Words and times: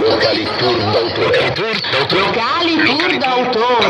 Locali 0.00 0.46
Tour 0.58 0.76
d'autore. 0.92 1.32
Locali 2.12 2.76
Tour 2.86 3.08
d'autore. 3.20 3.80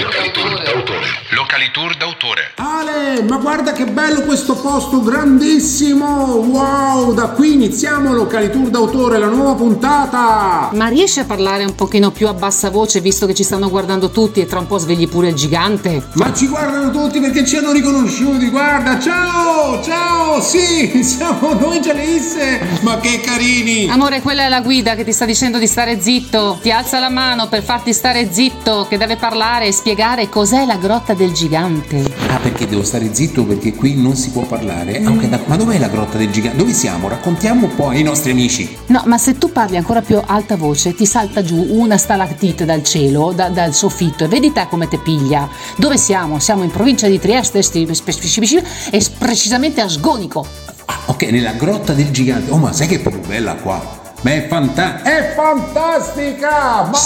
Locali 0.00 0.32
Tour 0.32 0.50
d'autore. 0.64 1.25
Locali 1.46 1.70
Tour 1.70 1.96
d'autore. 1.96 2.52
Ale, 2.56 3.22
ma 3.22 3.36
guarda 3.36 3.70
che 3.70 3.84
bello 3.84 4.22
questo 4.22 4.56
posto, 4.56 5.00
grandissimo! 5.00 6.04
Wow, 6.44 7.14
da 7.14 7.28
qui 7.28 7.52
iniziamo 7.52 8.12
Locali 8.12 8.50
Tour 8.50 8.68
d'autore, 8.68 9.16
la 9.16 9.28
nuova 9.28 9.54
puntata! 9.54 10.70
Ma 10.72 10.88
riesci 10.88 11.20
a 11.20 11.24
parlare 11.24 11.64
un 11.64 11.76
pochino 11.76 12.10
più 12.10 12.26
a 12.26 12.34
bassa 12.34 12.68
voce 12.68 13.00
visto 13.00 13.26
che 13.26 13.34
ci 13.34 13.44
stanno 13.44 13.70
guardando 13.70 14.10
tutti 14.10 14.40
e 14.40 14.46
tra 14.46 14.58
un 14.58 14.66
po' 14.66 14.78
svegli 14.78 15.08
pure 15.08 15.28
il 15.28 15.36
gigante? 15.36 16.08
Ma 16.14 16.34
ci 16.34 16.48
guardano 16.48 16.90
tutti 16.90 17.20
perché 17.20 17.46
ci 17.46 17.56
hanno 17.58 17.70
riconosciuti, 17.70 18.48
guarda, 18.48 18.98
ciao, 18.98 19.80
ciao, 19.84 20.40
sì, 20.40 21.00
siamo 21.04 21.52
noi 21.52 21.80
Gialisse, 21.80 22.80
ma 22.80 22.98
che 22.98 23.20
carini! 23.20 23.88
Amore, 23.88 24.20
quella 24.20 24.46
è 24.46 24.48
la 24.48 24.62
guida 24.62 24.96
che 24.96 25.04
ti 25.04 25.12
sta 25.12 25.24
dicendo 25.24 25.58
di 25.58 25.68
stare 25.68 26.00
zitto. 26.00 26.58
Ti 26.60 26.72
alza 26.72 26.98
la 26.98 27.08
mano 27.08 27.46
per 27.46 27.62
farti 27.62 27.92
stare 27.92 28.32
zitto, 28.32 28.86
che 28.88 28.98
deve 28.98 29.14
parlare 29.14 29.66
e 29.66 29.72
spiegare 29.72 30.28
cos'è 30.28 30.66
la 30.66 30.76
grotta 30.76 31.14
del 31.14 31.34
gigante. 31.36 32.02
Ah, 32.28 32.38
perché 32.38 32.66
devo 32.66 32.82
stare 32.82 33.14
zitto 33.14 33.44
perché 33.44 33.74
qui 33.74 33.94
non 34.00 34.16
si 34.16 34.30
può 34.30 34.42
parlare? 34.42 35.02
Ah, 35.04 35.10
ok, 35.10 35.24
da- 35.26 35.40
ma 35.46 35.56
dov'è 35.56 35.78
la 35.78 35.88
grotta 35.88 36.16
del 36.16 36.30
gigante? 36.30 36.56
Dove 36.56 36.72
siamo? 36.72 37.08
Raccontiamo 37.08 37.66
un 37.66 37.74
po' 37.74 37.88
ai 37.88 38.02
nostri 38.02 38.30
amici. 38.30 38.76
No, 38.86 39.02
ma 39.04 39.18
se 39.18 39.36
tu 39.36 39.52
parli 39.52 39.76
ancora 39.76 40.00
più 40.00 40.18
alta 40.24 40.56
voce, 40.56 40.94
ti 40.94 41.04
salta 41.06 41.42
giù 41.42 41.64
una 41.70 41.96
stalactite 41.98 42.64
dal 42.64 42.82
cielo, 42.82 43.32
da- 43.34 43.50
dal 43.50 43.74
soffitto, 43.74 44.24
e 44.24 44.28
vedi 44.28 44.50
te 44.52 44.66
come 44.70 44.88
te 44.88 44.98
piglia. 44.98 45.48
Dove 45.76 45.98
siamo? 45.98 46.38
Siamo 46.38 46.62
in 46.62 46.70
provincia 46.70 47.06
di 47.06 47.18
Trieste 47.20 47.58
e 47.58 49.06
precisamente 49.18 49.80
a 49.82 49.88
Sgonico. 49.88 50.46
Ah, 50.86 50.98
ok, 51.06 51.22
nella 51.24 51.52
grotta 51.52 51.92
del 51.92 52.10
gigante. 52.10 52.50
Oh, 52.50 52.56
ma 52.56 52.72
sai 52.72 52.86
che 52.86 52.96
è 52.96 53.00
proprio 53.00 53.22
bella 53.26 53.54
qua? 53.56 54.04
Ma 54.22 54.32
è 54.32 54.46
fanta- 54.48 55.02
È 55.02 55.34
fantastica! 55.36 56.88
Ma... 56.90 56.98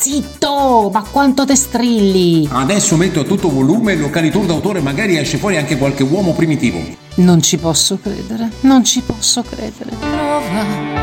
Zitto! 0.00 0.88
Ma 0.90 1.04
quanto 1.10 1.44
te 1.44 1.54
strilli! 1.54 2.48
Adesso 2.50 2.96
metto 2.96 3.20
a 3.20 3.24
tutto 3.24 3.50
volume 3.50 3.92
il 3.92 4.00
locali 4.00 4.30
tour 4.30 4.46
d'autore, 4.46 4.80
magari 4.80 5.18
esce 5.18 5.36
fuori 5.36 5.58
anche 5.58 5.76
qualche 5.76 6.02
uomo 6.04 6.32
primitivo. 6.32 6.80
Non 7.16 7.42
ci 7.42 7.58
posso 7.58 7.98
credere, 8.00 8.50
non 8.60 8.82
ci 8.82 9.02
posso 9.02 9.42
credere. 9.42 9.90
prova 9.98 11.00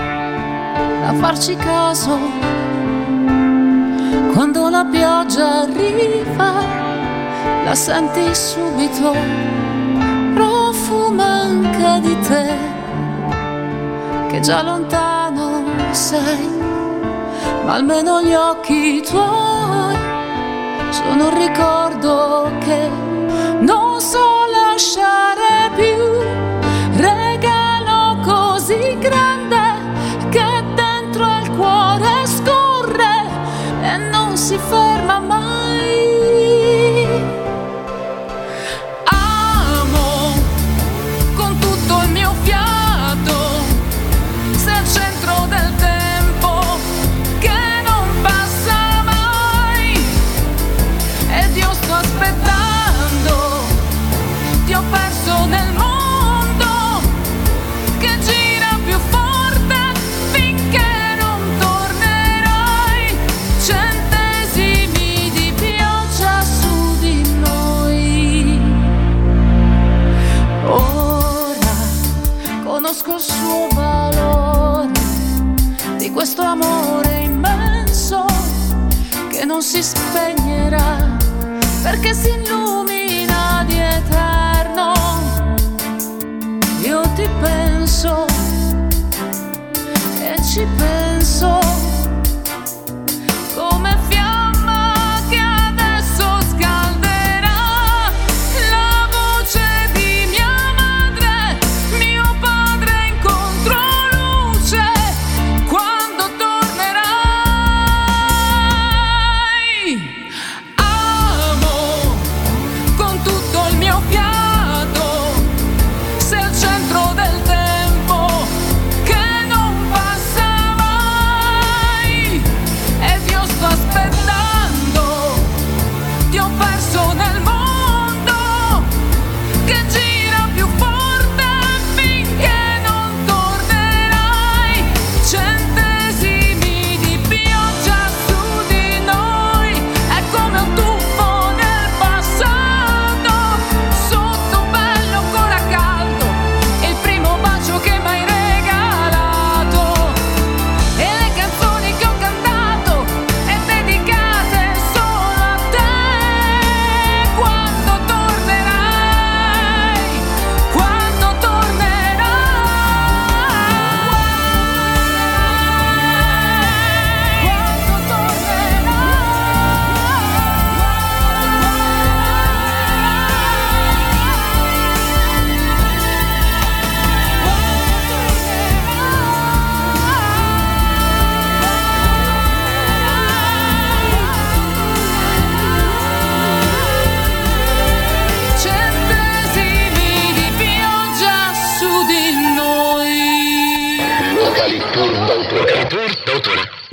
a 1.08 1.14
farci 1.14 1.56
caso 1.56 2.18
quando 4.34 4.68
la 4.70 4.86
pioggia 4.92 5.62
arriva 5.62 6.66
la 7.64 7.76
senti 7.76 8.34
subito 8.34 9.16
profuma 10.34 11.42
anche 11.44 12.08
di 12.08 12.20
te 12.28 12.56
che 14.30 14.40
già 14.42 14.62
lontano 14.64 15.64
sei 15.92 16.57
ma 17.66 17.74
almeno 17.74 18.22
gli 18.22 18.34
occhi 18.34 19.02
tuoi 19.02 19.96
sono 20.90 21.28
un 21.28 21.38
ricordo 21.38 22.52
che 22.60 22.90
non 23.60 24.00
so 24.00 24.46
lasciare 24.52 25.47
questo 76.18 76.42
amore 76.42 77.26
immenso 77.26 78.26
che 79.30 79.46
non 79.46 79.62
si 79.62 79.84
spegnerà 79.84 81.16
perché 81.84 82.12
si 82.16 82.30
illumina 82.30 83.64
di 83.68 83.78
eterno. 83.78 84.94
Io 86.82 87.02
ti 87.14 87.30
penso 87.40 88.26
e 90.20 90.42
ci 90.42 90.66
penso 90.76 91.17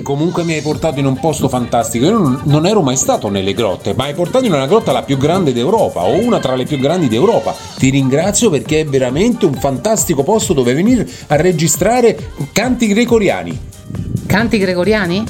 Comunque 0.05 0.43
mi 0.43 0.53
hai 0.53 0.61
portato 0.61 0.99
in 0.99 1.07
un 1.07 1.19
posto 1.19 1.49
fantastico. 1.49 2.05
Io 2.05 2.39
non, 2.43 2.67
ero 2.67 2.83
mai 2.83 2.95
stato 2.95 3.27
nelle 3.27 3.55
grotte, 3.55 3.95
ma 3.95 4.03
hai 4.03 4.13
portato 4.13 4.45
in 4.45 4.53
una 4.53 4.67
grotta 4.67 4.91
la 4.91 5.01
più 5.01 5.17
grande 5.17 5.51
d'Europa, 5.51 6.03
o 6.03 6.23
una 6.23 6.37
tra 6.37 6.53
le 6.53 6.65
più 6.65 6.77
grandi 6.77 7.07
d'Europa. 7.07 7.55
Ti 7.75 7.89
ringrazio 7.89 8.51
perché 8.51 8.81
è 8.81 8.85
veramente 8.85 9.47
un 9.47 9.55
fantastico 9.55 10.21
posto 10.21 10.53
dove 10.53 10.75
venire 10.75 11.09
a 11.25 11.37
registrare 11.37 12.33
canti 12.51 12.85
gregoriani. 12.85 13.59
Canti 14.27 14.59
gregoriani? 14.59 15.23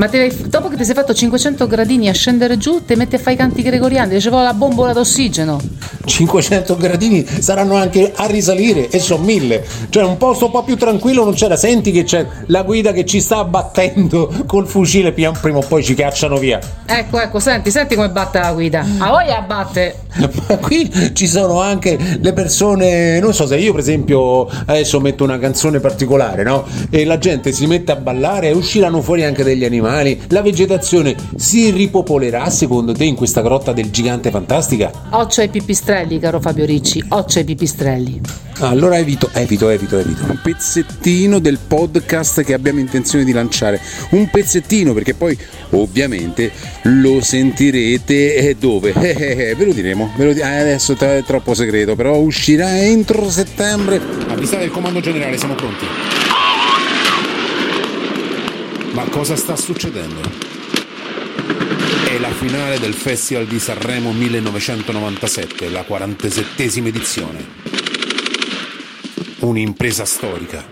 Ma 0.00 0.08
te 0.08 0.34
dopo 0.46 0.68
che 0.68 0.76
ti 0.76 0.84
sei 0.86 0.94
fatto 0.94 1.12
500 1.12 1.66
gradini 1.66 2.08
a 2.08 2.14
scendere 2.14 2.56
giù, 2.56 2.82
ti 2.82 2.94
metti 2.94 3.16
a 3.16 3.18
fare 3.18 3.32
i 3.32 3.36
canti 3.36 3.60
gregoriani, 3.60 4.14
dicevo 4.14 4.40
la 4.40 4.54
bombola 4.54 4.94
d'ossigeno. 4.94 5.60
500 6.06 6.76
gradini 6.76 7.26
saranno 7.26 7.76
anche 7.76 8.10
a 8.16 8.24
risalire 8.24 8.88
e 8.88 8.98
sono 8.98 9.22
mille. 9.22 9.62
Cioè 9.90 10.02
un 10.02 10.16
posto 10.16 10.46
un 10.46 10.52
po' 10.52 10.62
più 10.62 10.78
tranquillo 10.78 11.22
non 11.22 11.34
c'era. 11.34 11.54
Senti 11.54 11.92
che 11.92 12.04
c'è 12.04 12.26
la 12.46 12.62
guida 12.62 12.92
che 12.92 13.04
ci 13.04 13.20
sta 13.20 13.40
abbattendo 13.40 14.32
col 14.46 14.66
fucile, 14.66 15.12
prima 15.12 15.58
o 15.58 15.64
poi 15.68 15.84
ci 15.84 15.94
cacciano 15.94 16.38
via. 16.38 16.58
Ecco, 16.86 17.20
ecco, 17.20 17.38
senti, 17.38 17.70
senti 17.70 17.94
come 17.94 18.08
batte 18.08 18.38
la 18.38 18.54
guida. 18.54 18.82
A 18.96 19.10
voi 19.10 19.30
abbatte. 19.30 19.96
Ma 20.48 20.56
qui 20.56 20.90
ci 21.12 21.28
sono 21.28 21.60
anche 21.60 21.98
le 22.20 22.32
persone, 22.32 23.20
non 23.20 23.34
so 23.34 23.46
se 23.46 23.58
io 23.58 23.72
per 23.72 23.80
esempio 23.80 24.48
adesso 24.64 24.98
metto 24.98 25.24
una 25.24 25.38
canzone 25.38 25.78
particolare, 25.78 26.42
no? 26.42 26.64
E 26.88 27.04
la 27.04 27.18
gente 27.18 27.52
si 27.52 27.66
mette 27.66 27.92
a 27.92 27.96
ballare 27.96 28.48
e 28.48 28.52
usciranno 28.52 29.02
fuori 29.02 29.24
anche 29.24 29.44
degli 29.44 29.64
animali. 29.64 29.88
La 30.28 30.40
vegetazione 30.40 31.16
si 31.34 31.70
ripopolerà 31.70 32.48
secondo 32.48 32.92
te 32.92 33.04
in 33.04 33.16
questa 33.16 33.42
grotta 33.42 33.72
del 33.72 33.90
gigante 33.90 34.30
fantastica? 34.30 34.92
Occio 35.10 35.40
ai 35.40 35.48
pipistrelli, 35.48 36.20
caro 36.20 36.38
Fabio 36.40 36.64
Ricci. 36.64 37.04
Occio 37.08 37.40
ai 37.40 37.44
pipistrelli. 37.44 38.20
Allora 38.60 38.98
evito, 38.98 39.30
evito, 39.32 39.68
evito, 39.68 39.98
evito. 39.98 40.22
Un 40.28 40.38
pezzettino 40.40 41.40
del 41.40 41.58
podcast 41.66 42.44
che 42.44 42.54
abbiamo 42.54 42.78
intenzione 42.78 43.24
di 43.24 43.32
lanciare. 43.32 43.80
Un 44.10 44.30
pezzettino 44.30 44.92
perché 44.92 45.14
poi 45.14 45.36
ovviamente 45.70 46.52
lo 46.82 47.20
sentirete 47.20 48.36
eh, 48.36 48.56
dove? 48.56 48.92
Eh, 49.00 49.16
eh, 49.18 49.48
eh, 49.48 49.54
ve 49.56 49.64
lo 49.64 49.72
diremo. 49.72 50.12
Ve 50.16 50.24
lo 50.26 50.32
di- 50.32 50.40
eh, 50.40 50.44
adesso 50.44 50.96
è 50.96 51.24
troppo 51.26 51.52
segreto, 51.54 51.96
però 51.96 52.16
uscirà 52.18 52.78
entro 52.80 53.28
settembre. 53.28 54.00
Avvisate 54.28 54.64
il 54.64 54.70
comando 54.70 55.00
generale, 55.00 55.36
siamo 55.36 55.54
pronti. 55.56 56.29
Ma 58.92 59.04
cosa 59.04 59.36
sta 59.36 59.56
succedendo? 59.56 60.20
È 62.08 62.18
la 62.18 62.32
finale 62.32 62.78
del 62.78 62.94
Festival 62.94 63.46
di 63.46 63.58
Sanremo 63.58 64.12
1997, 64.12 65.68
la 65.68 65.84
47esima 65.88 66.86
edizione 66.86 67.60
un'impresa 69.40 70.04
storica. 70.04 70.62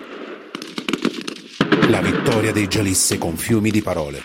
La 1.88 2.00
vittoria 2.00 2.52
dei 2.52 2.68
Gialisse 2.68 3.16
con 3.16 3.36
fiumi 3.36 3.70
di 3.70 3.80
parole. 3.80 4.22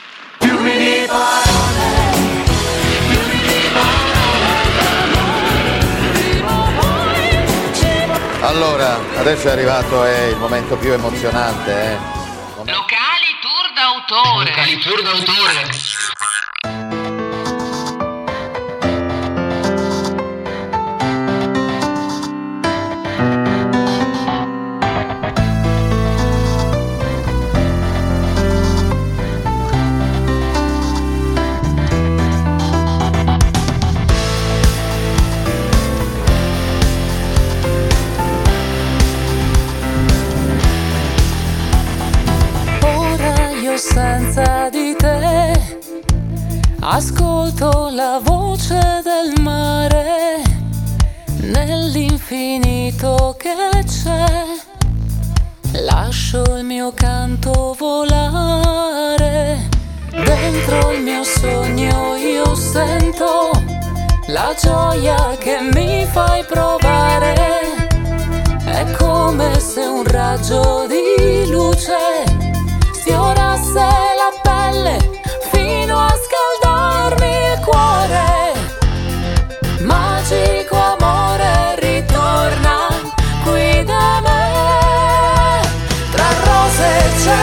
Allora, 8.42 9.00
adesso 9.18 9.48
è 9.48 9.52
arrivato 9.52 10.06
eh, 10.06 10.30
il 10.30 10.38
momento 10.38 10.76
più 10.76 10.92
emozionante, 10.92 11.72
eh. 11.72 12.23
Locali 12.66 13.34
tour 13.42 13.66
d'autore. 13.76 14.46
Locali 14.46 14.80
tour 14.80 14.98
d'autore. 15.04 16.53
Ascolto 46.86 47.90
la 47.92 48.20
voce 48.22 49.02
del 49.04 49.42
mare 49.42 50.42
nell'infinito 51.38 53.36
che 53.38 53.84
c'è. 53.86 54.44
Lascio 55.82 56.44
il 56.58 56.66
mio 56.66 56.92
canto 56.94 57.76
volare 57.78 59.70
dentro 60.10 60.92
il 60.92 61.02
mio 61.02 61.24
sogno 61.24 62.16
io 62.16 62.54
sento 62.54 63.50
la 64.28 64.54
gioia 64.60 65.36
che 65.40 65.60
mi 65.74 66.06
fai 66.06 66.44
provare. 66.44 67.34
È 68.66 68.92
come 68.98 69.60
se 69.60 69.82
un 69.82 70.04
raggio 70.04 70.86
di 70.88 71.50
luce 71.50 72.24
sfiorasse 72.94 73.74
la 73.80 74.32
pelle 74.42 74.98
fino 75.52 75.98
a 76.00 76.13
scaldarmi 77.14 77.54
il 77.54 77.60
cuore. 77.60 78.54
Magico 79.80 80.76
amore 80.76 81.76
ritorna 81.80 82.88
qui 83.44 83.84
da 83.84 84.22
me. 84.22 85.62
Tra 86.12 86.28
rose 86.44 86.84
e 86.84 87.20
cielo, 87.22 87.43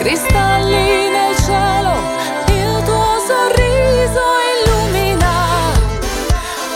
cristalli 0.00 1.10
nel 1.12 1.36
cielo, 1.44 1.92
il 2.56 2.82
tuo 2.84 3.20
sorriso 3.20 4.24
illumina, 4.48 5.76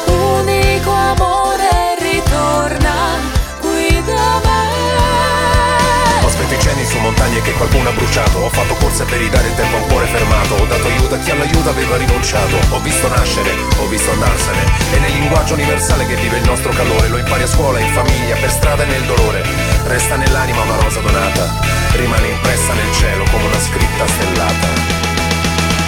unico 0.04 0.90
amore 0.90 1.96
ritorna 2.00 3.16
qui 3.60 4.02
da 4.04 4.40
me. 4.44 6.22
Ho 6.22 6.28
spento 6.28 6.52
incendi 6.52 6.84
su 6.84 6.98
montagne 6.98 7.40
che 7.40 7.52
qualcuno 7.52 7.88
ha 7.88 7.92
bruciato. 7.92 8.40
Ho 8.40 8.50
fatto 8.50 8.74
corse 8.74 9.04
per 9.04 9.18
ridare 9.18 9.48
il 9.48 9.54
tempo 9.54 9.76
a 9.76 9.80
un 9.80 9.86
cuore 9.86 10.06
fermato. 10.06 10.54
Ho 10.56 10.66
dato 10.66 10.86
aiuto 10.86 11.14
a 11.14 11.18
chi 11.18 11.30
all'aiuto 11.30 11.70
aveva 11.70 11.96
rinunciato. 11.96 12.56
Ho 12.72 12.80
visto 12.80 13.08
nascere, 13.08 13.54
ho 13.78 13.86
visto 13.86 14.10
andarsene. 14.10 14.64
E 14.92 14.98
nel 14.98 15.12
linguaggio 15.12 15.54
universale 15.54 16.04
che 16.04 16.16
vive 16.16 16.36
il 16.36 16.44
nostro 16.44 16.72
calore. 16.72 17.08
Lo 17.08 17.16
impari 17.16 17.44
a 17.44 17.46
scuola, 17.46 17.78
in 17.80 17.90
famiglia, 17.94 18.36
per 18.36 18.50
strada 18.50 18.82
e 18.82 18.86
nel 18.86 19.04
dolore. 19.04 19.42
Resta 19.86 20.16
nell'anima 20.16 20.60
una 20.60 20.76
rosa 20.76 21.00
donata 21.00 21.83
Rimane 21.96 22.28
impressa 22.28 22.72
nel 22.74 22.92
cielo 22.92 23.24
come 23.30 23.44
una 23.44 23.60
scritta 23.60 24.06
stellata. 24.06 24.68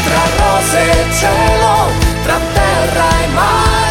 Tra 0.04 0.22
rose 0.38 0.78
e 0.78 1.12
cielo, 1.12 1.90
tra 2.22 2.38
terra 2.52 3.22
e 3.22 3.26
mare 3.28 3.85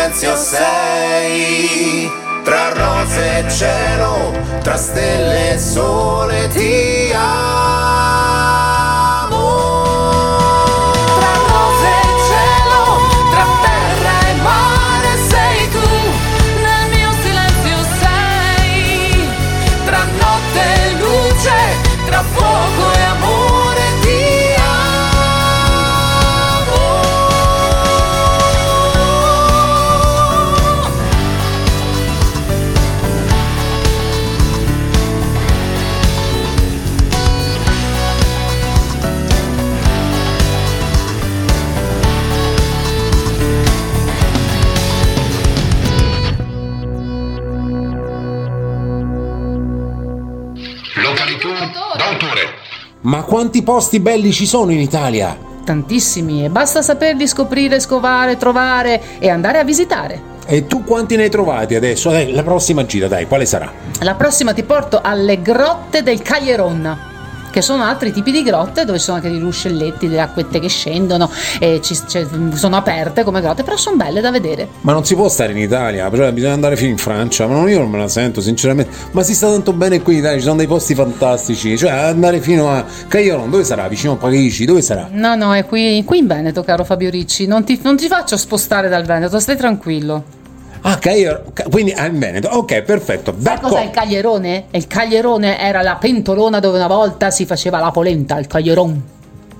silenzio 0.00 0.34
sei 0.36 2.10
Tra 2.42 2.72
rose 2.72 3.38
e 3.38 3.50
cielo, 3.50 4.32
tra 4.62 4.76
stelle 4.76 5.52
e 5.52 5.58
sole 5.58 6.48
ti 6.48 7.12
amo 7.14 8.79
Ma 53.02 53.22
quanti 53.22 53.62
posti 53.62 53.98
belli 53.98 54.30
ci 54.30 54.44
sono 54.44 54.72
in 54.72 54.78
Italia? 54.78 55.34
Tantissimi, 55.64 56.44
e 56.44 56.50
basta 56.50 56.82
saperli 56.82 57.26
scoprire, 57.26 57.80
scovare, 57.80 58.36
trovare 58.36 59.18
e 59.18 59.30
andare 59.30 59.58
a 59.58 59.64
visitare. 59.64 60.28
E 60.44 60.66
tu 60.66 60.84
quanti 60.84 61.16
ne 61.16 61.22
hai 61.22 61.30
trovati 61.30 61.74
adesso? 61.74 62.10
Dai, 62.10 62.32
la 62.32 62.42
prossima 62.42 62.84
gira, 62.84 63.08
dai, 63.08 63.26
quale 63.26 63.46
sarà? 63.46 63.72
La 64.00 64.16
prossima 64.16 64.52
ti 64.52 64.64
porto 64.64 65.00
alle 65.02 65.40
grotte 65.40 66.02
del 66.02 66.20
Caglieron. 66.20 67.09
Che 67.50 67.62
sono 67.62 67.82
altri 67.82 68.12
tipi 68.12 68.30
di 68.30 68.42
grotte 68.42 68.84
dove 68.84 68.98
ci 68.98 69.04
sono 69.04 69.16
anche 69.16 69.28
dei 69.28 69.40
ruscelletti, 69.40 70.08
delle 70.08 70.20
acquette 70.20 70.60
che 70.60 70.68
scendono 70.68 71.28
e 71.58 71.80
ci- 71.82 71.98
cioè, 72.08 72.26
sono 72.54 72.76
aperte 72.76 73.24
come 73.24 73.40
grotte, 73.40 73.64
però 73.64 73.76
sono 73.76 73.96
belle 73.96 74.20
da 74.20 74.30
vedere. 74.30 74.68
Ma 74.82 74.92
non 74.92 75.04
si 75.04 75.14
può 75.14 75.28
stare 75.28 75.52
in 75.52 75.58
Italia, 75.58 76.08
cioè 76.14 76.32
bisogna 76.32 76.52
andare 76.52 76.76
fino 76.76 76.90
in 76.90 76.98
Francia, 76.98 77.46
ma 77.46 77.54
non- 77.54 77.68
io 77.68 77.78
non 77.80 77.90
me 77.90 77.98
la 77.98 78.08
sento 78.08 78.40
sinceramente. 78.40 78.92
Ma 79.12 79.22
si 79.22 79.34
sta 79.34 79.48
tanto 79.48 79.72
bene 79.72 80.00
qui 80.00 80.14
in 80.14 80.18
Italia, 80.20 80.38
ci 80.38 80.44
sono 80.44 80.56
dei 80.56 80.66
posti 80.66 80.94
fantastici, 80.94 81.76
cioè 81.76 81.90
andare 81.90 82.40
fino 82.40 82.70
a 82.70 82.84
Cagliaron, 83.08 83.50
dove 83.50 83.64
sarà? 83.64 83.88
Vicino 83.88 84.12
a 84.12 84.16
Parigi, 84.16 84.64
dove 84.64 84.80
sarà? 84.82 85.08
No, 85.10 85.34
no, 85.34 85.52
è 85.54 85.64
qui, 85.66 86.02
qui 86.04 86.18
in 86.18 86.26
Veneto, 86.28 86.62
caro 86.62 86.84
Fabio 86.84 87.10
Ricci. 87.10 87.46
Non 87.46 87.64
ti, 87.64 87.78
non 87.82 87.96
ti 87.96 88.06
faccio 88.06 88.36
spostare 88.36 88.88
dal 88.88 89.04
Veneto, 89.04 89.38
stai 89.40 89.56
tranquillo. 89.56 90.38
Ah, 90.82 90.98
Cagliaron, 90.98 91.52
Ca- 91.52 91.64
quindi 91.70 91.92
ah, 91.92 92.06
in 92.06 92.18
Veneto, 92.18 92.48
ok, 92.48 92.82
perfetto, 92.82 93.34
Sai 93.38 93.58
cos'è 93.60 93.74
il 93.80 93.84
d'accordo. 93.84 93.90
caglierone? 94.00 94.64
Il 94.70 94.86
caglierone 94.86 95.58
era 95.60 95.82
la 95.82 95.96
pentolona 95.96 96.58
dove 96.58 96.78
una 96.78 96.86
volta 96.86 97.30
si 97.30 97.44
faceva 97.46 97.78
la 97.80 97.90
polenta, 97.90 98.38
il 98.38 98.46
caglieron. 98.46 99.02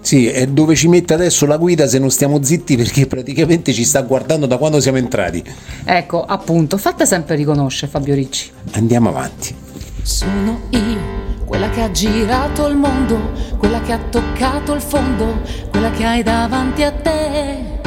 Sì, 0.02 0.30
e 0.30 0.46
dove 0.48 0.74
ci 0.74 0.88
mette 0.88 1.12
adesso 1.12 1.44
la 1.44 1.58
guida 1.58 1.86
se 1.86 1.98
non 1.98 2.10
stiamo 2.10 2.42
zitti 2.42 2.74
perché 2.74 3.06
praticamente 3.06 3.74
ci 3.74 3.84
sta 3.84 4.00
guardando 4.00 4.46
da 4.46 4.56
quando 4.56 4.80
siamo 4.80 4.96
entrati. 4.96 5.44
Ecco, 5.84 6.24
appunto, 6.24 6.78
fatte 6.78 7.04
sempre 7.04 7.36
riconoscere, 7.36 7.90
Fabio 7.90 8.14
Ricci. 8.14 8.50
Andiamo 8.72 9.10
avanti. 9.10 9.54
Sono 10.02 10.60
io, 10.70 10.98
quella 11.44 11.68
che 11.68 11.82
ha 11.82 11.90
girato 11.90 12.66
il 12.68 12.76
mondo, 12.76 13.18
quella 13.58 13.82
che 13.82 13.92
ha 13.92 13.98
toccato 14.08 14.72
il 14.72 14.80
fondo, 14.80 15.40
quella 15.70 15.90
che 15.90 16.04
hai 16.04 16.22
davanti 16.22 16.82
a 16.82 16.92
te. 16.92 17.78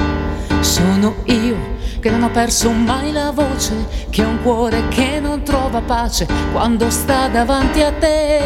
Sono 0.64 1.16
io 1.26 1.58
che 2.00 2.10
non 2.10 2.24
ho 2.24 2.32
perso 2.32 2.72
mai 2.72 3.12
la 3.12 3.32
voce, 3.32 3.74
che 4.10 4.24
ho 4.24 4.30
un 4.30 4.42
cuore 4.42 4.88
che 4.88 5.20
non 5.20 5.44
trova 5.44 5.82
pace 5.82 6.26
quando 6.52 6.90
sta 6.90 7.28
davanti 7.28 7.82
a 7.82 7.92
te. 7.92 8.42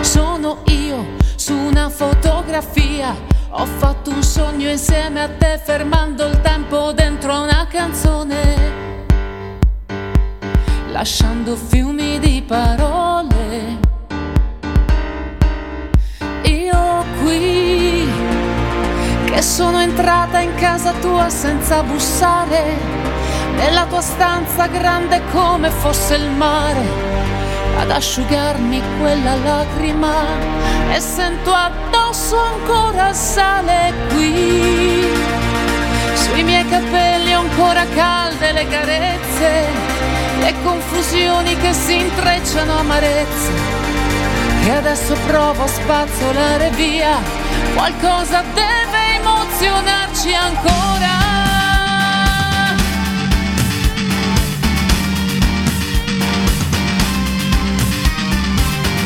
Sono 0.00 0.62
io 0.66 1.16
su 1.36 1.54
una 1.54 1.88
fotografia, 1.90 3.14
ho 3.50 3.66
fatto 3.66 4.10
un 4.10 4.22
sogno 4.22 4.70
insieme 4.70 5.22
a 5.22 5.28
te 5.28 5.60
fermando 5.62 6.26
il 6.26 6.40
tempo 6.40 6.92
dentro 6.92 7.42
una 7.42 7.66
canzone 7.68 8.78
lasciando 10.90 11.56
fiumi 11.56 12.18
di 12.18 12.42
parole. 12.46 13.89
Che 19.40 19.46
sono 19.46 19.80
entrata 19.80 20.40
in 20.40 20.54
casa 20.56 20.92
tua 21.00 21.30
senza 21.30 21.82
bussare, 21.82 22.76
nella 23.56 23.86
tua 23.86 24.02
stanza 24.02 24.66
grande 24.66 25.22
come 25.32 25.70
fosse 25.70 26.16
il 26.16 26.28
mare, 26.28 26.82
ad 27.78 27.90
asciugarmi 27.90 28.82
quella 29.00 29.36
lacrima 29.36 30.26
e 30.92 31.00
sento 31.00 31.54
addosso 31.54 32.38
ancora 32.38 33.14
sale 33.14 33.94
qui. 34.10 35.08
Sui 36.12 36.42
miei 36.42 36.68
capelli 36.68 37.32
ancora 37.32 37.86
calde 37.94 38.52
le 38.52 38.68
carezze, 38.68 39.68
le 40.38 40.54
confusioni 40.62 41.56
che 41.56 41.72
si 41.72 41.98
intrecciano 41.98 42.76
amarezze. 42.76 43.52
E 44.66 44.70
adesso 44.70 45.16
provo 45.26 45.62
a 45.62 45.66
spazzolare 45.66 46.68
via, 46.72 47.16
qualcosa 47.74 48.44
deve 48.52 48.79
emozionarci 49.60 50.32
ancora. 50.32 51.18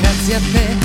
Grazie 0.01 0.35
a 0.37 0.41
te 0.53 0.77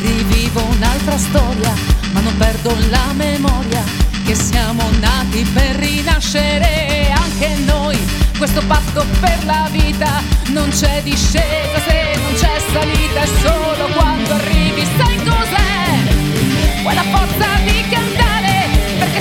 rivivo 0.00 0.62
un'altra 0.62 1.16
storia, 1.16 1.72
ma 2.12 2.20
non 2.20 2.36
perdo 2.36 2.76
la 2.90 3.12
memoria 3.14 3.82
che 4.26 4.34
siamo 4.34 4.82
nati 5.00 5.42
per 5.54 5.76
rinascere 5.76 7.10
anche 7.16 7.56
noi. 7.64 7.98
Questo 8.36 8.62
patto 8.66 9.06
per 9.20 9.38
la 9.46 9.68
vita 9.70 10.20
non 10.48 10.68
c'è 10.68 11.02
discesa 11.02 11.80
se 11.86 12.18
non 12.20 12.34
c'è 12.34 12.60
salita, 12.72 13.20
è 13.20 13.28
solo 13.40 13.86
quando 13.94 14.34
arrivi 14.34 14.86
sai 14.98 15.16
cos'è? 15.16 16.82
Quella 16.82 17.02
forza 17.04 17.46
di 17.64 17.84
cantare, 17.88 18.23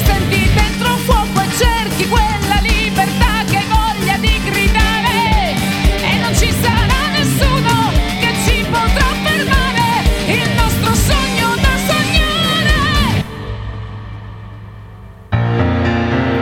senti 0.03 0.49
dentro 0.53 0.93
un 0.93 0.97
fuoco 0.99 1.41
e 1.41 1.47
cerchi 1.57 2.07
quella 2.07 2.59
libertà 2.61 3.43
che 3.49 3.61
voglia 3.69 4.17
di 4.17 4.41
gridare 4.43 5.55
e 6.01 6.17
non 6.21 6.35
ci 6.35 6.51
sarà 6.51 7.07
nessuno 7.11 7.91
che 8.19 8.33
ci 8.45 8.65
potrà 8.69 9.05
fermare 9.23 10.03
il 10.27 10.49
nostro 10.55 10.93
sogno 10.95 11.55
da 11.61 11.75
sognare. 11.87 13.23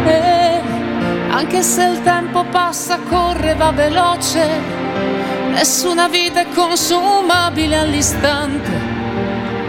E 0.05 0.61
anche 1.31 1.61
se 1.63 1.83
il 1.83 2.01
tempo 2.03 2.43
passa, 2.45 2.99
corre, 3.09 3.55
va 3.55 3.71
veloce, 3.71 4.47
nessuna 5.51 6.07
vita 6.07 6.41
è 6.41 6.47
consumabile 6.53 7.77
all'istante. 7.77 8.89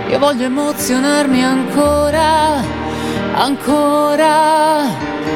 Io 0.08 0.18
voglio 0.18 0.44
emozionarmi 0.44 1.42
ancora, 1.42 2.80
ancora. 3.34 4.84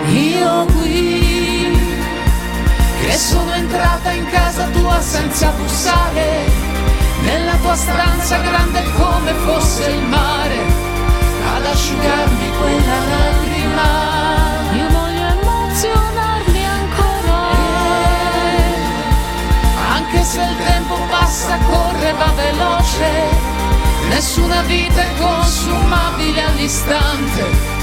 Io 0.09 0.65
qui, 0.67 1.77
che 3.01 3.13
sono 3.17 3.53
entrata 3.55 4.11
in 4.13 4.27
casa 4.31 4.67
tua 4.67 5.01
senza 5.01 5.49
bussare, 5.51 6.49
nella 7.23 7.55
tua 7.57 7.75
stanza 7.75 8.39
grande 8.39 8.83
come 8.93 9.33
fosse 9.45 9.91
il 9.91 10.03
mare, 10.03 10.59
ad 11.55 11.65
asciugarmi 11.65 12.51
quella 12.59 12.99
lacrima. 13.11 13.89
Io 14.73 14.89
voglio 14.91 15.27
emozionarmi 15.41 16.67
ancora, 16.67 17.39
anche 19.95 20.23
se 20.23 20.41
il 20.41 20.57
tempo 20.65 20.99
passa, 21.11 21.59
corre, 21.69 22.13
va 22.13 22.33
veloce. 22.37 23.55
Nessuna 24.09 24.61
vita 24.63 25.03
è 25.03 25.09
consumabile 25.19 26.43
all'istante. 26.45 27.76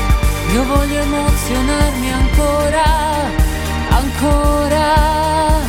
Io 0.51 0.65
voglio 0.65 1.00
emozionarmi 1.00 2.12
ancora, 2.12 2.83
ancora. 3.89 5.62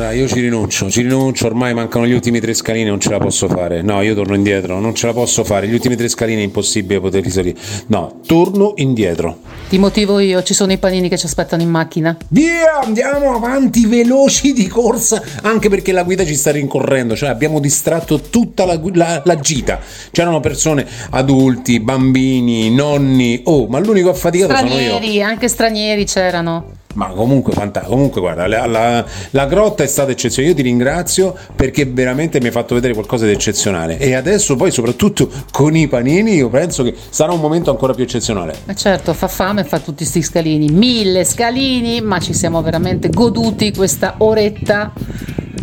Sandra, 0.02 0.12
io 0.14 0.28
ci 0.28 0.40
rinuncio, 0.40 0.90
ci 0.90 1.02
rinuncio, 1.04 1.46
ormai 1.46 1.76
mancano 1.76 2.08
gli 2.08 2.12
ultimi 2.14 2.40
tre 2.40 2.56
scalini, 2.56 2.90
non 2.90 3.00
ce 3.00 3.12
la 3.12 3.20
posso 3.20 3.48
fare. 3.48 3.84
No, 3.84 4.02
io 4.02 4.16
torno 4.16 4.34
indietro, 4.34 4.80
non 4.80 4.96
ce 4.96 5.06
la 5.06 5.14
posso 5.14 5.44
fare. 5.44 5.68
Gli 5.68 5.74
ultimi 5.74 5.96
tre 5.96 6.08
scalini 6.08 6.42
è 6.42 6.44
impossibile 6.44 7.00
poter 7.00 7.22
risalire. 7.22 7.60
No, 7.88 8.22
torno 8.26 8.74
indietro. 8.78 9.38
Ti 9.70 9.78
motivo 9.78 10.18
io, 10.18 10.42
ci 10.42 10.56
sono 10.56 10.72
i 10.72 10.80
panini 10.80 11.08
che 11.08 11.18
ci 11.20 11.28
aspettano 11.28 11.62
in 11.62 11.70
macchina. 11.70 12.18
Via, 12.30 12.80
andiamo 12.84 13.36
avanti 13.36 13.86
veloci 13.86 14.54
di 14.54 14.68
corsa, 14.68 15.22
anche 15.44 15.70
perché 15.70 15.92
la 15.92 16.02
guida 16.04 16.26
ci 16.26 16.36
sta 16.36 16.50
rincorrendo, 16.50 17.16
cioè 17.16 17.30
abbiamo 17.30 17.60
distratto 17.60 18.20
tutta 18.22 18.66
la, 18.66 18.80
la- 18.94 19.22
la 19.24 19.36
gita. 19.40 19.80
C'erano 20.10 20.40
persone, 20.40 20.86
adulti, 21.12 21.80
bambini, 21.80 22.72
nonni. 22.74 23.42
Oh, 23.46 23.68
ma 23.68 23.78
l'unico 23.78 24.10
affaticato 24.10 24.56
sono 24.56 24.68
io. 24.80 24.88
Stranieri, 24.90 25.22
anche 25.22 25.48
stranieri 25.48 26.06
c'erano. 26.06 26.80
Ma 26.94 27.08
comunque, 27.08 27.54
fanta- 27.54 27.82
comunque 27.82 28.20
guarda, 28.22 28.48
la, 28.48 28.66
la- 28.66 29.06
la 29.32 29.46
grotta 29.46 29.84
è 29.84 29.88
stata 29.88 30.12
eccezionale. 30.12 30.52
Io 30.54 30.58
ti 30.58 30.64
ringrazio 30.64 31.36
perché 31.56 31.86
veramente 31.86 32.40
mi 32.40 32.48
hai 32.48 32.52
fatto 32.52 32.74
vedere 32.76 32.94
qualcosa 32.94 33.26
di 33.26 33.32
eccezionale. 33.32 33.98
E 33.98 34.14
adesso, 34.14 34.56
poi, 34.56 34.72
soprattutto 34.72 35.30
con 35.52 35.76
i 35.76 35.88
panini, 35.88 36.34
io 36.36 36.50
penso 36.50 36.84
che 36.84 36.94
sarà 37.10 37.32
un 37.32 37.40
momento 37.40 37.70
ancora 37.72 37.94
più 37.94 38.04
eccezionale. 38.04 38.54
Ma 38.66 38.74
certo, 38.76 39.14
fa 39.14 39.28
fame 39.28 39.64
fa 39.64 39.80
tutti 39.80 40.04
sti 40.06 40.22
scalini, 40.22 40.68
mille 40.70 41.24
scalini, 41.24 42.02
ma 42.02 42.20
ci 42.20 42.34
siamo 42.34 42.62
veramente 42.62 43.10
goduti 43.10 43.74
questa 43.74 44.16
oretta 44.18 44.92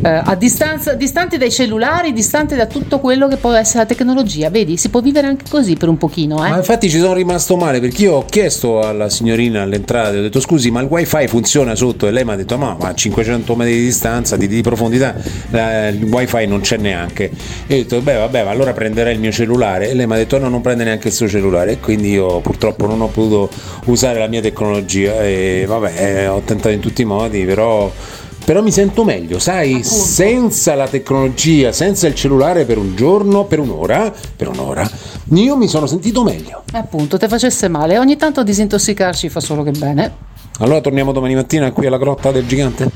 eh, 0.03 0.09
a 0.25 0.35
distanza, 0.37 0.95
distanti 0.95 1.39
dai 1.39 1.51
cellulari, 1.51 2.13
distanti 2.13 2.55
da 2.55 2.67
tutto 2.67 3.01
quello 3.01 3.27
che 3.27 3.37
può 3.37 3.53
essere 3.53 3.81
la 3.81 3.87
tecnologia. 3.87 4.49
Vedi, 4.51 4.77
si 4.77 4.91
può 4.91 5.01
vivere 5.01 5.27
anche 5.27 5.45
così 5.49 5.75
per 5.75 5.89
un 5.89 5.97
pochino, 5.97 6.37
Ma 6.37 6.55
eh? 6.55 6.59
infatti 6.59 6.89
ci 6.89 6.99
sono 6.99 7.15
rimasto 7.15 7.57
male 7.57 7.81
perché 7.81 8.05
io 8.05 8.15
ho 8.15 8.25
chiesto 8.25 8.81
alla 8.81 9.09
signorina 9.09 9.63
all'entrata, 9.63 10.11
ho 10.11 10.21
detto 10.21 10.41
scusi 10.41 10.71
ma 10.71 10.81
il 10.81 10.87
wifi 10.89 11.27
funziona 11.27 11.75
sotto 11.75 12.07
e 12.07 12.11
lei 12.11 12.25
mi 12.25 12.33
ha 12.33 12.37
detto 12.37 12.57
ma, 12.57 12.77
ma 12.79 12.89
a 12.89 12.95
500 12.95 13.55
metri 13.57 13.75
di 13.75 13.85
distanza, 13.85 14.37
di, 14.37 14.47
di 14.47 14.63
profondità, 14.63 15.15
eh, 15.51 15.89
il 15.89 16.05
wifi 16.05 16.47
non 16.47 16.61
c'è 16.61 16.77
neanche. 16.77 17.31
E 17.67 17.75
ho 17.75 17.77
detto 17.79 18.01
beh 18.01 18.15
vabbè 18.15 18.45
ma 18.45 18.51
allora 18.51 18.73
prenderei 18.73 19.15
il 19.15 19.21
mio 19.21 19.33
cellulare 19.33 19.91
e 19.91 19.95
lei 19.95 20.07
mi 20.07 20.15
ha 20.15 20.17
detto 20.17 20.39
no 20.39 20.49
non 20.49 20.61
prende 20.61 20.85
neanche 20.85 21.09
il 21.09 21.15
suo 21.15 21.29
cellulare 21.29 21.73
e 21.73 21.81
quindi 21.81 22.11
io 22.11 22.41
purtroppo 22.41 22.87
non 22.87 23.01
ho 23.01 23.09
potuto 23.09 23.51
usare 23.87 24.19
la 24.19 24.29
mia 24.29 24.41
tecnologia 24.41 25.23
e 25.23 25.65
vabbè 25.67 25.93
eh, 25.97 26.27
ho 26.29 26.41
tentato 26.41 26.71
in 26.71 26.81
tutti 26.81 27.03
i 27.03 27.05
modi 27.05 27.45
però... 27.45 27.93
Però 28.49 28.63
mi 28.63 28.73
sento 28.73 29.05
meglio, 29.05 29.39
sai, 29.39 29.85
senza 29.85 30.75
la 30.75 30.89
tecnologia, 30.89 31.71
senza 31.71 32.07
il 32.07 32.15
cellulare 32.15 32.65
per 32.65 32.79
un 32.79 32.97
giorno, 32.97 33.45
per 33.45 33.59
un'ora, 33.59 34.11
per 34.35 34.49
un'ora, 34.49 34.91
io 35.35 35.55
mi 35.55 35.69
sono 35.69 35.85
sentito 35.85 36.23
meglio. 36.23 36.63
Appunto, 36.73 37.19
te 37.19 37.29
facesse 37.29 37.69
male. 37.69 37.99
Ogni 37.99 38.17
tanto 38.17 38.43
disintossicarci 38.43 39.29
fa 39.29 39.41
solo 39.41 39.63
che 39.63 39.73
bene. 39.73 40.13
Allora 40.61 40.81
torniamo 40.81 41.13
domani 41.13 41.35
mattina 41.35 41.71
qui 41.73 41.89
alla 41.89 41.99
grotta 41.99 42.33
del 42.33 42.47
gigante? 42.47 42.91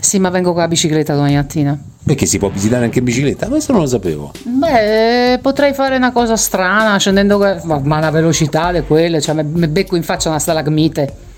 Sì, 0.00 0.18
ma 0.18 0.30
vengo 0.30 0.50
con 0.50 0.62
la 0.62 0.66
bicicletta 0.66 1.14
domani 1.14 1.36
mattina. 1.36 1.80
Perché 2.04 2.26
si 2.26 2.38
può 2.38 2.48
visitare 2.48 2.82
anche 2.82 2.98
in 2.98 3.04
bicicletta? 3.04 3.46
Questo 3.46 3.70
non 3.70 3.82
lo 3.82 3.86
sapevo. 3.86 4.32
Beh, 4.42 5.38
potrei 5.40 5.74
fare 5.74 5.94
una 5.94 6.10
cosa 6.10 6.34
strana, 6.34 6.98
scendendo, 6.98 7.38
ma, 7.38 7.78
ma 7.84 7.98
una 7.98 8.10
velocità 8.10 8.72
di 8.72 8.80
quelle, 8.80 9.20
cioè 9.20 9.44
mi 9.44 9.68
becco 9.68 9.94
in 9.94 10.02
faccia 10.02 10.28
una 10.28 10.40
stalagmite. 10.40 11.30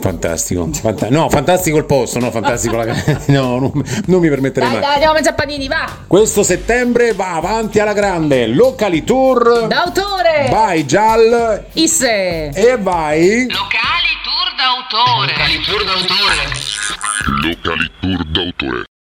Fantastico. 0.00 0.68
Fanta- 0.72 1.08
no, 1.10 1.28
fantastico 1.28 1.76
il 1.78 1.84
posto, 1.84 2.18
no, 2.18 2.30
fantastico 2.30 2.76
la 2.76 2.84
No, 3.26 3.58
non, 3.58 3.72
non 4.06 4.20
mi 4.20 4.28
permetterei 4.28 4.68
Dai, 4.68 4.78
mai. 4.78 4.84
dai, 4.84 4.92
andiamo 4.94 5.12
a 5.12 5.14
mangiare 5.16 5.36
panini, 5.36 5.68
va! 5.68 5.88
Questo 6.06 6.42
settembre 6.42 7.12
va 7.14 7.34
avanti 7.34 7.80
alla 7.80 7.92
grande. 7.92 8.46
Locali 8.46 9.02
tour. 9.04 9.66
D'autore! 9.66 10.48
Vai 10.50 10.86
Gial 10.86 11.64
Isse! 11.72 12.50
e 12.54 12.76
vai. 12.78 13.46
Locali 13.48 14.14
tour 14.22 14.54
d'autore. 14.56 15.32
Locali 15.32 15.60
tour 15.64 15.84
d'autore. 15.84 16.44
Locali 17.42 17.90
Tour 18.00 18.24
d'autore. 18.24 18.84